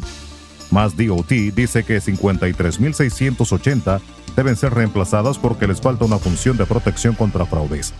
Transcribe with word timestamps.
Más 0.72 0.96
DOT 0.96 1.30
dice 1.54 1.84
que 1.84 1.98
53.680 1.98 4.00
deben 4.36 4.56
ser 4.56 4.74
reemplazadas 4.74 5.38
porque 5.38 5.68
les 5.68 5.82
falta 5.82 6.06
una 6.06 6.20
función 6.20 6.56
de 6.56 6.66
protección 6.66 7.16
contra 7.16 7.46
fraudes. 7.46 7.94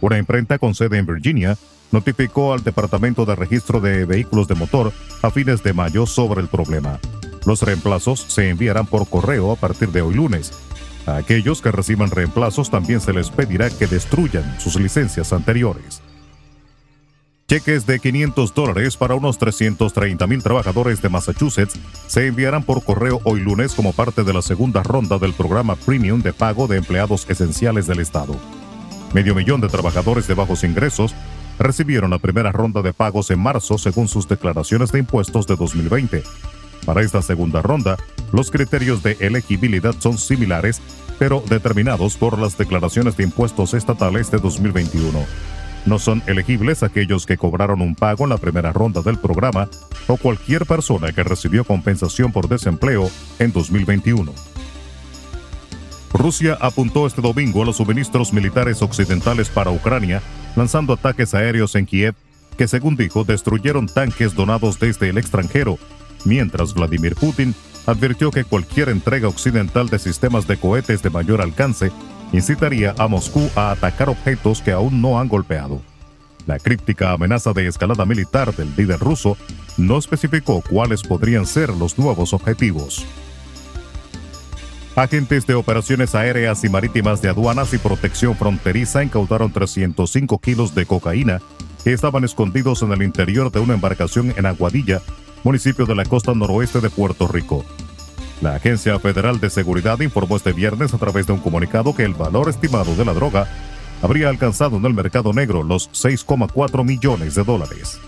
Una 0.00 0.18
imprenta 0.18 0.58
con 0.58 0.74
sede 0.74 0.98
en 0.98 1.06
Virginia 1.06 1.56
notificó 1.90 2.52
al 2.52 2.62
Departamento 2.62 3.24
de 3.24 3.34
Registro 3.34 3.80
de 3.80 4.04
Vehículos 4.04 4.46
de 4.48 4.54
Motor 4.54 4.92
a 5.22 5.30
fines 5.30 5.62
de 5.62 5.72
mayo 5.72 6.06
sobre 6.06 6.40
el 6.40 6.48
problema. 6.48 7.00
Los 7.46 7.62
reemplazos 7.62 8.20
se 8.20 8.50
enviarán 8.50 8.86
por 8.86 9.08
correo 9.08 9.52
a 9.52 9.56
partir 9.56 9.90
de 9.90 10.02
hoy 10.02 10.14
lunes. 10.14 10.52
A 11.06 11.16
aquellos 11.16 11.62
que 11.62 11.72
reciban 11.72 12.10
reemplazos 12.10 12.70
también 12.70 13.00
se 13.00 13.12
les 13.12 13.30
pedirá 13.30 13.70
que 13.70 13.86
destruyan 13.86 14.60
sus 14.60 14.76
licencias 14.76 15.32
anteriores. 15.32 16.02
Cheques 17.48 17.86
de 17.86 17.98
500 17.98 18.52
dólares 18.54 18.98
para 18.98 19.14
unos 19.14 19.38
330 19.38 20.26
mil 20.26 20.42
trabajadores 20.42 21.00
de 21.00 21.08
Massachusetts 21.08 21.80
se 22.06 22.26
enviarán 22.26 22.62
por 22.62 22.84
correo 22.84 23.22
hoy 23.24 23.40
lunes 23.40 23.72
como 23.74 23.94
parte 23.94 24.22
de 24.22 24.34
la 24.34 24.42
segunda 24.42 24.82
ronda 24.82 25.16
del 25.16 25.32
programa 25.32 25.74
Premium 25.74 26.20
de 26.20 26.34
pago 26.34 26.66
de 26.66 26.76
empleados 26.76 27.24
esenciales 27.30 27.86
del 27.86 28.00
Estado. 28.00 28.36
Medio 29.14 29.34
millón 29.34 29.60
de 29.60 29.68
trabajadores 29.68 30.26
de 30.28 30.34
bajos 30.34 30.64
ingresos 30.64 31.14
recibieron 31.58 32.10
la 32.10 32.18
primera 32.18 32.52
ronda 32.52 32.82
de 32.82 32.92
pagos 32.92 33.30
en 33.30 33.40
marzo 33.40 33.78
según 33.78 34.06
sus 34.08 34.28
declaraciones 34.28 34.92
de 34.92 35.00
impuestos 35.00 35.46
de 35.46 35.56
2020. 35.56 36.22
Para 36.84 37.02
esta 37.02 37.22
segunda 37.22 37.62
ronda, 37.62 37.96
los 38.32 38.50
criterios 38.50 39.02
de 39.02 39.16
elegibilidad 39.20 39.94
son 39.98 40.18
similares, 40.18 40.80
pero 41.18 41.42
determinados 41.48 42.16
por 42.16 42.38
las 42.38 42.56
declaraciones 42.56 43.16
de 43.16 43.24
impuestos 43.24 43.74
estatales 43.74 44.30
de 44.30 44.38
2021. 44.38 45.24
No 45.86 45.98
son 45.98 46.22
elegibles 46.26 46.82
aquellos 46.82 47.24
que 47.24 47.36
cobraron 47.36 47.80
un 47.80 47.94
pago 47.94 48.24
en 48.24 48.30
la 48.30 48.38
primera 48.38 48.72
ronda 48.72 49.00
del 49.00 49.18
programa 49.18 49.68
o 50.06 50.16
cualquier 50.16 50.66
persona 50.66 51.12
que 51.12 51.22
recibió 51.22 51.64
compensación 51.64 52.32
por 52.32 52.48
desempleo 52.48 53.10
en 53.38 53.52
2021. 53.52 54.32
Rusia 56.12 56.56
apuntó 56.60 57.06
este 57.06 57.22
domingo 57.22 57.62
a 57.62 57.66
los 57.66 57.76
suministros 57.76 58.32
militares 58.32 58.82
occidentales 58.82 59.48
para 59.48 59.70
Ucrania, 59.70 60.22
lanzando 60.56 60.92
ataques 60.92 61.34
aéreos 61.34 61.74
en 61.74 61.86
Kiev 61.86 62.14
que, 62.56 62.66
según 62.66 62.96
dijo, 62.96 63.24
destruyeron 63.24 63.86
tanques 63.86 64.34
donados 64.34 64.80
desde 64.80 65.08
el 65.08 65.18
extranjero, 65.18 65.78
mientras 66.24 66.74
Vladimir 66.74 67.14
Putin 67.14 67.54
advirtió 67.86 68.30
que 68.30 68.44
cualquier 68.44 68.88
entrega 68.88 69.28
occidental 69.28 69.88
de 69.88 69.98
sistemas 69.98 70.46
de 70.46 70.58
cohetes 70.58 71.02
de 71.02 71.10
mayor 71.10 71.40
alcance 71.40 71.92
incitaría 72.32 72.94
a 72.98 73.06
Moscú 73.06 73.48
a 73.54 73.70
atacar 73.70 74.08
objetos 74.08 74.60
que 74.60 74.72
aún 74.72 75.00
no 75.00 75.20
han 75.20 75.28
golpeado. 75.28 75.80
La 76.46 76.58
críptica 76.58 77.12
amenaza 77.12 77.52
de 77.52 77.66
escalada 77.66 78.04
militar 78.04 78.54
del 78.54 78.74
líder 78.76 78.98
ruso 78.98 79.36
no 79.76 79.98
especificó 79.98 80.62
cuáles 80.68 81.02
podrían 81.02 81.46
ser 81.46 81.70
los 81.70 81.98
nuevos 81.98 82.32
objetivos. 82.32 83.06
Agentes 84.98 85.46
de 85.46 85.54
operaciones 85.54 86.16
aéreas 86.16 86.64
y 86.64 86.68
marítimas 86.68 87.22
de 87.22 87.28
aduanas 87.28 87.72
y 87.72 87.78
protección 87.78 88.34
fronteriza 88.34 89.04
incautaron 89.04 89.52
305 89.52 90.40
kilos 90.40 90.74
de 90.74 90.86
cocaína 90.86 91.40
que 91.84 91.92
estaban 91.92 92.24
escondidos 92.24 92.82
en 92.82 92.90
el 92.90 93.04
interior 93.04 93.52
de 93.52 93.60
una 93.60 93.74
embarcación 93.74 94.34
en 94.36 94.44
Aguadilla, 94.44 95.00
municipio 95.44 95.86
de 95.86 95.94
la 95.94 96.04
costa 96.04 96.34
noroeste 96.34 96.80
de 96.80 96.90
Puerto 96.90 97.28
Rico. 97.28 97.64
La 98.42 98.56
Agencia 98.56 98.98
Federal 98.98 99.38
de 99.38 99.50
Seguridad 99.50 100.00
informó 100.00 100.36
este 100.36 100.52
viernes 100.52 100.92
a 100.92 100.98
través 100.98 101.28
de 101.28 101.32
un 101.32 101.38
comunicado 101.38 101.94
que 101.94 102.02
el 102.02 102.14
valor 102.14 102.48
estimado 102.48 102.96
de 102.96 103.04
la 103.04 103.14
droga 103.14 103.48
habría 104.02 104.28
alcanzado 104.28 104.78
en 104.78 104.84
el 104.84 104.94
mercado 104.94 105.32
negro 105.32 105.62
los 105.62 105.92
6,4 105.92 106.84
millones 106.84 107.36
de 107.36 107.44
dólares. 107.44 108.00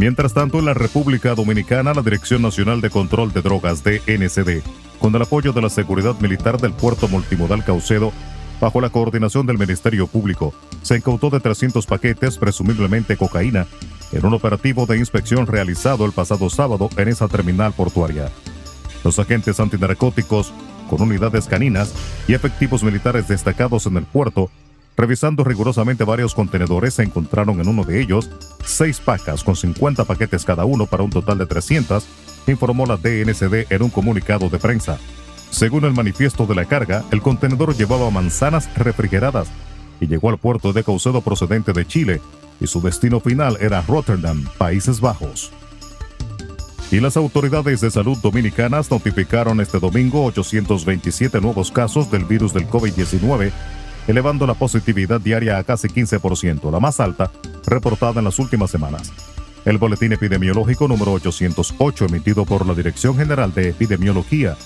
Mientras 0.00 0.32
tanto, 0.32 0.58
en 0.58 0.64
la 0.64 0.72
República 0.72 1.34
Dominicana, 1.34 1.92
la 1.92 2.00
Dirección 2.00 2.40
Nacional 2.40 2.80
de 2.80 2.88
Control 2.88 3.34
de 3.34 3.42
Drogas, 3.42 3.84
DNCD, 3.84 4.62
con 4.98 5.14
el 5.14 5.20
apoyo 5.20 5.52
de 5.52 5.60
la 5.60 5.68
Seguridad 5.68 6.18
Militar 6.20 6.58
del 6.58 6.72
Puerto 6.72 7.06
Multimodal 7.06 7.62
Caucedo, 7.62 8.10
bajo 8.62 8.80
la 8.80 8.88
coordinación 8.88 9.44
del 9.44 9.58
Ministerio 9.58 10.06
Público, 10.06 10.54
se 10.80 10.96
incautó 10.96 11.28
de 11.28 11.40
300 11.40 11.84
paquetes, 11.84 12.38
presumiblemente 12.38 13.18
cocaína, 13.18 13.66
en 14.12 14.24
un 14.24 14.32
operativo 14.32 14.86
de 14.86 14.96
inspección 14.96 15.46
realizado 15.46 16.06
el 16.06 16.12
pasado 16.12 16.48
sábado 16.48 16.88
en 16.96 17.08
esa 17.08 17.28
terminal 17.28 17.74
portuaria. 17.74 18.30
Los 19.04 19.18
agentes 19.18 19.60
antinarcóticos, 19.60 20.50
con 20.88 21.02
unidades 21.02 21.46
caninas 21.46 21.92
y 22.26 22.32
efectivos 22.32 22.82
militares 22.82 23.28
destacados 23.28 23.84
en 23.84 23.98
el 23.98 24.04
puerto, 24.04 24.50
Revisando 25.00 25.44
rigurosamente 25.44 26.04
varios 26.04 26.34
contenedores, 26.34 26.92
se 26.92 27.02
encontraron 27.02 27.58
en 27.58 27.68
uno 27.68 27.84
de 27.84 28.02
ellos 28.02 28.28
seis 28.62 29.00
pacas 29.00 29.42
con 29.42 29.56
50 29.56 30.04
paquetes 30.04 30.44
cada 30.44 30.66
uno 30.66 30.84
para 30.84 31.02
un 31.02 31.08
total 31.08 31.38
de 31.38 31.46
300, 31.46 32.04
informó 32.46 32.84
la 32.84 32.98
DNCD 32.98 33.72
en 33.72 33.82
un 33.82 33.88
comunicado 33.88 34.50
de 34.50 34.58
prensa. 34.58 34.98
Según 35.48 35.86
el 35.86 35.94
manifiesto 35.94 36.44
de 36.44 36.54
la 36.54 36.66
carga, 36.66 37.02
el 37.12 37.22
contenedor 37.22 37.74
llevaba 37.74 38.10
manzanas 38.10 38.68
refrigeradas 38.76 39.48
y 40.02 40.06
llegó 40.06 40.28
al 40.28 40.36
puerto 40.36 40.74
de 40.74 40.84
Caucedo 40.84 41.22
procedente 41.22 41.72
de 41.72 41.86
Chile, 41.86 42.20
y 42.60 42.66
su 42.66 42.82
destino 42.82 43.20
final 43.20 43.56
era 43.58 43.80
Rotterdam, 43.80 44.44
Países 44.58 45.00
Bajos. 45.00 45.50
Y 46.90 47.00
las 47.00 47.16
autoridades 47.16 47.80
de 47.80 47.90
salud 47.90 48.18
dominicanas 48.18 48.90
notificaron 48.90 49.62
este 49.62 49.78
domingo 49.78 50.26
827 50.26 51.40
nuevos 51.40 51.70
casos 51.70 52.10
del 52.10 52.26
virus 52.26 52.52
del 52.52 52.68
COVID-19 52.68 53.50
elevando 54.06 54.46
la 54.46 54.54
positividad 54.54 55.20
diaria 55.20 55.58
a 55.58 55.64
casi 55.64 55.88
15%, 55.88 56.70
la 56.70 56.80
más 56.80 57.00
alta 57.00 57.30
reportada 57.66 58.20
en 58.20 58.24
las 58.24 58.38
últimas 58.38 58.70
semanas. 58.70 59.12
El 59.64 59.78
boletín 59.78 60.12
epidemiológico 60.12 60.88
número 60.88 61.12
808 61.12 62.06
emitido 62.06 62.44
por 62.44 62.66
la 62.66 62.74
Dirección 62.74 63.16
General 63.16 63.52
de 63.52 63.68
Epidemiología 63.68 64.56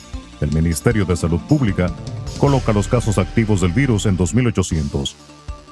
del 0.40 0.52
Ministerio 0.52 1.04
de 1.04 1.16
Salud 1.16 1.40
Pública 1.48 1.90
coloca 2.38 2.72
los 2.72 2.88
casos 2.88 3.18
activos 3.18 3.60
del 3.60 3.72
virus 3.72 4.06
en 4.06 4.16
2.800. 4.16 5.14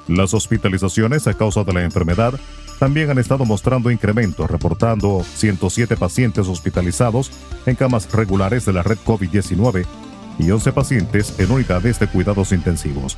Las 0.07 0.33
hospitalizaciones 0.33 1.27
a 1.27 1.33
causa 1.33 1.63
de 1.63 1.73
la 1.73 1.83
enfermedad 1.83 2.33
también 2.79 3.09
han 3.09 3.17
estado 3.17 3.45
mostrando 3.45 3.91
incremento, 3.91 4.45
reportando 4.45 5.23
107 5.35 5.95
pacientes 5.95 6.47
hospitalizados 6.47 7.31
en 7.65 7.75
camas 7.75 8.11
regulares 8.11 8.65
de 8.65 8.73
la 8.73 8.83
red 8.83 8.97
COVID-19 9.05 9.85
y 10.39 10.51
11 10.51 10.73
pacientes 10.73 11.39
en 11.39 11.51
unidades 11.51 11.99
de 11.99 12.07
cuidados 12.07 12.51
intensivos. 12.51 13.17